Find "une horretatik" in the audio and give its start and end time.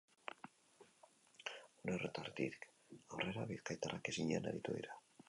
1.83-2.67